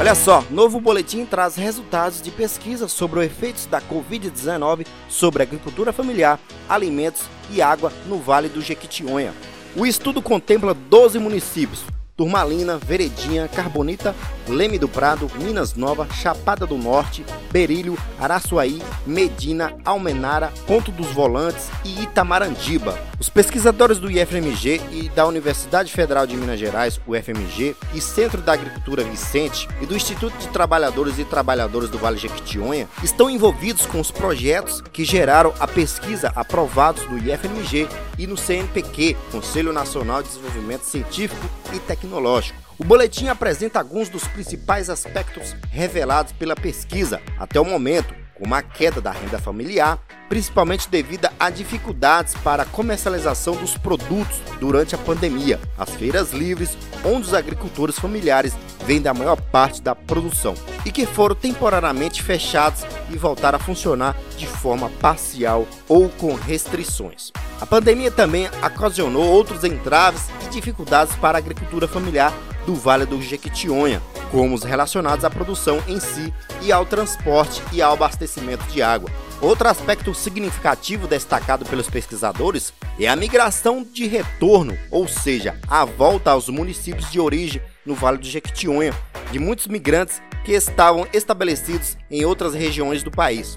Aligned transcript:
Olha 0.00 0.14
só, 0.14 0.42
novo 0.50 0.80
boletim 0.80 1.26
traz 1.26 1.56
resultados 1.56 2.22
de 2.22 2.30
pesquisa 2.30 2.88
sobre 2.88 3.20
os 3.20 3.26
efeitos 3.26 3.66
da 3.66 3.82
Covid-19 3.82 4.86
sobre 5.10 5.42
agricultura 5.42 5.92
familiar, 5.92 6.40
alimentos 6.66 7.24
e 7.50 7.60
água 7.60 7.92
no 8.06 8.16
Vale 8.16 8.48
do 8.48 8.62
Jequitinhonha. 8.62 9.34
O 9.76 9.84
estudo 9.84 10.22
contempla 10.22 10.72
12 10.72 11.18
municípios, 11.18 11.84
Turmalina, 12.20 12.76
Veredinha, 12.76 13.48
Carbonita, 13.48 14.14
Leme 14.46 14.78
do 14.78 14.86
Prado, 14.86 15.30
Minas 15.36 15.72
Nova, 15.74 16.06
Chapada 16.12 16.66
do 16.66 16.76
Norte, 16.76 17.24
Berilho, 17.50 17.96
Araçuaí, 18.20 18.82
Medina, 19.06 19.74
Almenara, 19.86 20.52
Ponto 20.66 20.92
dos 20.92 21.06
Volantes 21.06 21.70
e 21.82 22.02
Itamarandiba. 22.02 22.98
Os 23.18 23.30
pesquisadores 23.30 23.98
do 23.98 24.10
IFMG 24.10 24.82
e 24.92 25.08
da 25.08 25.26
Universidade 25.26 25.90
Federal 25.90 26.26
de 26.26 26.36
Minas 26.36 26.60
Gerais, 26.60 27.00
UFMG, 27.06 27.74
e 27.94 28.00
Centro 28.02 28.42
da 28.42 28.52
Agricultura 28.52 29.02
Vicente 29.02 29.66
e 29.80 29.86
do 29.86 29.96
Instituto 29.96 30.36
de 30.36 30.48
Trabalhadores 30.48 31.18
e 31.18 31.24
Trabalhadoras 31.24 31.88
do 31.88 31.96
Vale 31.96 32.18
Jequitinhonha 32.18 32.86
estão 33.02 33.30
envolvidos 33.30 33.86
com 33.86 33.98
os 33.98 34.10
projetos 34.10 34.82
que 34.92 35.06
geraram 35.06 35.54
a 35.58 35.66
pesquisa 35.66 36.30
aprovados 36.36 37.08
no 37.08 37.16
IFMG 37.16 37.88
e 38.18 38.26
no 38.26 38.36
CNPq, 38.36 39.16
Conselho 39.32 39.72
Nacional 39.72 40.22
de 40.22 40.28
Desenvolvimento 40.28 40.82
Científico 40.82 41.59
e 41.72 41.78
Tecnológico. 41.80 42.58
O 42.78 42.84
boletim 42.84 43.28
apresenta 43.28 43.78
alguns 43.78 44.08
dos 44.08 44.26
principais 44.26 44.88
aspectos 44.88 45.54
revelados 45.70 46.32
pela 46.32 46.56
pesquisa 46.56 47.20
até 47.38 47.60
o 47.60 47.64
momento, 47.64 48.14
como 48.34 48.54
a 48.54 48.62
queda 48.62 49.02
da 49.02 49.10
renda 49.10 49.38
familiar, 49.38 49.98
principalmente 50.30 50.88
devido 50.88 51.28
a 51.38 51.50
dificuldades 51.50 52.34
para 52.42 52.62
a 52.62 52.66
comercialização 52.66 53.54
dos 53.54 53.76
produtos 53.76 54.40
durante 54.58 54.94
a 54.94 54.98
pandemia, 54.98 55.60
as 55.76 55.90
feiras 55.90 56.32
livres, 56.32 56.76
onde 57.04 57.26
os 57.26 57.34
agricultores 57.34 57.98
familiares 57.98 58.54
vendem 58.86 59.10
a 59.10 59.14
maior 59.14 59.38
parte 59.38 59.82
da 59.82 59.94
produção, 59.94 60.54
e 60.86 60.90
que 60.90 61.04
foram 61.04 61.34
temporariamente 61.34 62.22
fechados 62.22 62.82
e 63.10 63.18
voltaram 63.18 63.56
a 63.56 63.60
funcionar 63.60 64.16
de 64.36 64.46
forma 64.46 64.90
parcial 65.00 65.66
ou 65.88 66.08
com 66.08 66.34
restrições. 66.34 67.30
A 67.60 67.66
pandemia 67.66 68.10
também 68.10 68.48
ocasionou 68.64 69.24
outros 69.24 69.64
entraves 69.64 70.28
e 70.46 70.48
dificuldades 70.50 71.14
para 71.16 71.36
a 71.36 71.40
agricultura 71.40 71.86
familiar 71.86 72.32
do 72.66 72.74
Vale 72.74 73.06
do 73.06 73.20
Jequitinhonha, 73.20 74.00
como 74.30 74.54
os 74.54 74.62
relacionados 74.62 75.24
à 75.24 75.30
produção 75.30 75.82
em 75.88 75.98
si 75.98 76.32
e 76.62 76.70
ao 76.70 76.86
transporte 76.86 77.62
e 77.72 77.82
ao 77.82 77.94
abastecimento 77.94 78.64
de 78.66 78.82
água. 78.82 79.10
Outro 79.40 79.68
aspecto 79.68 80.14
significativo 80.14 81.06
destacado 81.06 81.64
pelos 81.64 81.88
pesquisadores 81.88 82.74
é 82.98 83.08
a 83.08 83.16
migração 83.16 83.82
de 83.82 84.06
retorno, 84.06 84.76
ou 84.90 85.08
seja, 85.08 85.58
a 85.66 85.84
volta 85.84 86.30
aos 86.30 86.48
municípios 86.48 87.10
de 87.10 87.18
origem 87.18 87.62
no 87.84 87.94
Vale 87.94 88.18
do 88.18 88.26
Jequitinhonha, 88.26 88.94
de 89.32 89.38
muitos 89.38 89.66
migrantes 89.66 90.20
que 90.44 90.52
estavam 90.52 91.06
estabelecidos 91.12 91.96
em 92.10 92.24
outras 92.24 92.54
regiões 92.54 93.02
do 93.02 93.10
país. 93.10 93.56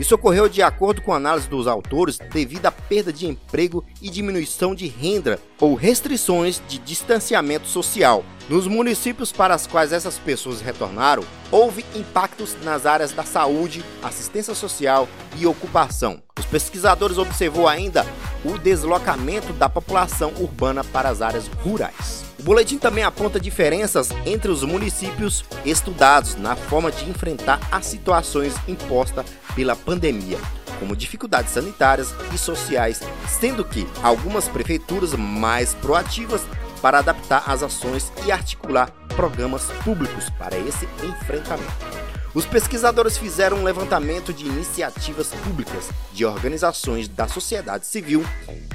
Isso 0.00 0.14
ocorreu 0.14 0.48
de 0.48 0.62
acordo 0.62 1.02
com 1.02 1.12
a 1.12 1.16
análise 1.16 1.46
dos 1.46 1.66
autores 1.66 2.18
devido 2.32 2.64
à 2.64 2.72
perda 2.72 3.12
de 3.12 3.26
emprego 3.26 3.84
e 4.00 4.08
diminuição 4.08 4.74
de 4.74 4.86
renda 4.86 5.38
ou 5.60 5.74
restrições 5.74 6.62
de 6.66 6.78
distanciamento 6.78 7.66
social. 7.66 8.24
Nos 8.48 8.66
municípios 8.66 9.30
para 9.30 9.54
os 9.54 9.66
quais 9.66 9.92
essas 9.92 10.18
pessoas 10.18 10.62
retornaram, 10.62 11.22
houve 11.50 11.84
impactos 11.94 12.56
nas 12.64 12.86
áreas 12.86 13.12
da 13.12 13.24
saúde, 13.24 13.84
assistência 14.02 14.54
social 14.54 15.06
e 15.36 15.46
ocupação. 15.46 16.22
Os 16.38 16.46
pesquisadores 16.46 17.18
observou 17.18 17.68
ainda 17.68 18.06
o 18.42 18.56
deslocamento 18.56 19.52
da 19.52 19.68
população 19.68 20.32
urbana 20.38 20.82
para 20.82 21.10
as 21.10 21.20
áreas 21.20 21.46
rurais. 21.62 22.29
O 22.40 22.42
boletim 22.42 22.78
também 22.78 23.04
aponta 23.04 23.38
diferenças 23.38 24.08
entre 24.24 24.50
os 24.50 24.64
municípios 24.64 25.44
estudados 25.62 26.36
na 26.36 26.56
forma 26.56 26.90
de 26.90 27.04
enfrentar 27.04 27.60
as 27.70 27.84
situações 27.84 28.54
impostas 28.66 29.26
pela 29.54 29.76
pandemia, 29.76 30.38
como 30.78 30.96
dificuldades 30.96 31.52
sanitárias 31.52 32.14
e 32.32 32.38
sociais, 32.38 33.02
sendo 33.28 33.62
que 33.62 33.86
algumas 34.02 34.48
prefeituras 34.48 35.12
mais 35.12 35.74
proativas 35.74 36.40
para 36.80 37.00
adaptar 37.00 37.44
as 37.46 37.62
ações 37.62 38.10
e 38.24 38.32
articular 38.32 38.90
programas 39.14 39.64
públicos 39.84 40.30
para 40.30 40.56
esse 40.56 40.88
enfrentamento. 41.04 41.99
Os 42.32 42.46
pesquisadores 42.46 43.18
fizeram 43.18 43.58
um 43.58 43.64
levantamento 43.64 44.32
de 44.32 44.46
iniciativas 44.46 45.28
públicas 45.28 45.88
de 46.12 46.24
organizações 46.24 47.08
da 47.08 47.26
sociedade 47.26 47.86
civil 47.86 48.24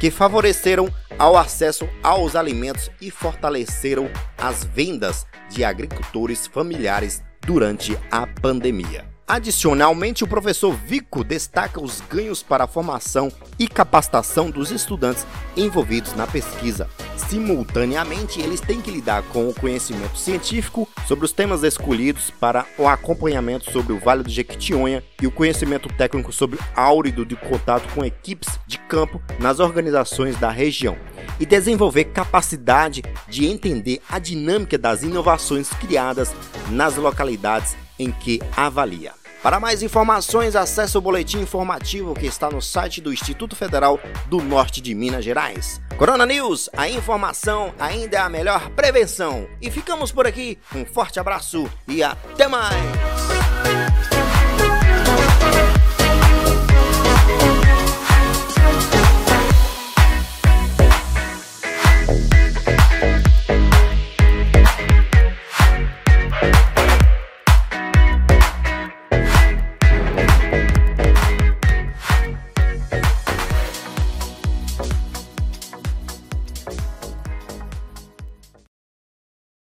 que 0.00 0.10
favoreceram 0.10 0.92
ao 1.18 1.36
acesso 1.36 1.86
aos 2.02 2.34
alimentos 2.34 2.90
e 3.00 3.10
fortaleceram 3.10 4.10
as 4.38 4.64
vendas 4.64 5.26
de 5.50 5.64
agricultores 5.64 6.46
familiares 6.46 7.22
durante 7.42 7.98
a 8.10 8.26
pandemia. 8.26 9.04
Adicionalmente, 9.28 10.24
o 10.24 10.26
professor 10.26 10.74
Vico 10.74 11.22
destaca 11.22 11.80
os 11.80 12.00
ganhos 12.00 12.42
para 12.42 12.64
a 12.64 12.66
formação 12.66 13.30
e 13.58 13.68
capacitação 13.68 14.50
dos 14.50 14.70
estudantes 14.70 15.26
envolvidos 15.56 16.14
na 16.14 16.26
pesquisa. 16.26 16.88
Simultaneamente, 17.32 18.42
eles 18.42 18.60
têm 18.60 18.78
que 18.78 18.90
lidar 18.90 19.22
com 19.22 19.48
o 19.48 19.54
conhecimento 19.54 20.18
científico 20.18 20.86
sobre 21.08 21.24
os 21.24 21.32
temas 21.32 21.62
escolhidos 21.62 22.30
para 22.30 22.66
o 22.76 22.86
acompanhamento 22.86 23.72
sobre 23.72 23.94
o 23.94 23.98
Vale 23.98 24.22
do 24.22 24.28
Jequitinhonha 24.28 25.02
e 25.18 25.26
o 25.26 25.30
conhecimento 25.30 25.88
técnico 25.88 26.30
sobre 26.30 26.58
áurido 26.76 27.24
de 27.24 27.34
contato 27.34 27.90
com 27.94 28.04
equipes 28.04 28.60
de 28.66 28.76
campo 28.80 29.18
nas 29.38 29.60
organizações 29.60 30.38
da 30.38 30.50
região 30.50 30.94
e 31.40 31.46
desenvolver 31.46 32.04
capacidade 32.04 33.02
de 33.26 33.46
entender 33.46 34.02
a 34.10 34.18
dinâmica 34.18 34.76
das 34.76 35.02
inovações 35.02 35.70
criadas 35.70 36.34
nas 36.68 36.96
localidades 36.96 37.74
em 37.98 38.10
que 38.10 38.42
avalia. 38.54 39.21
Para 39.42 39.58
mais 39.58 39.82
informações, 39.82 40.54
acesse 40.54 40.96
o 40.96 41.00
boletim 41.00 41.40
informativo 41.40 42.14
que 42.14 42.26
está 42.26 42.48
no 42.48 42.62
site 42.62 43.00
do 43.00 43.12
Instituto 43.12 43.56
Federal 43.56 43.98
do 44.26 44.40
Norte 44.40 44.80
de 44.80 44.94
Minas 44.94 45.24
Gerais. 45.24 45.80
Corona 45.98 46.24
News, 46.24 46.70
a 46.72 46.88
informação 46.88 47.74
ainda 47.76 48.18
é 48.18 48.20
a 48.20 48.28
melhor 48.28 48.70
prevenção. 48.70 49.48
E 49.60 49.68
ficamos 49.68 50.12
por 50.12 50.28
aqui. 50.28 50.58
Um 50.72 50.84
forte 50.84 51.18
abraço 51.18 51.68
e 51.88 52.04
até 52.04 52.46
mais! 52.46 53.41